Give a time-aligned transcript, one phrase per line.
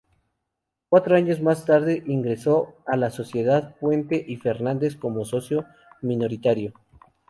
[0.89, 5.67] Cuatro años más tarde ingresó a la Sociedad Puente y Fernández como socio
[6.01, 6.73] minoritario.